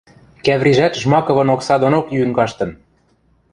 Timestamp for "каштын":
2.37-2.71